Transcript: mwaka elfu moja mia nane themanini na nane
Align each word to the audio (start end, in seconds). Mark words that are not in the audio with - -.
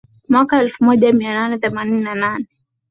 mwaka 0.29 0.59
elfu 0.61 0.83
moja 0.83 1.13
mia 1.13 1.33
nane 1.33 1.57
themanini 1.57 2.01
na 2.01 2.15
nane 2.15 2.45